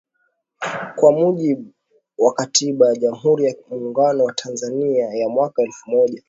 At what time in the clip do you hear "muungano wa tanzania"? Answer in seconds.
3.69-5.07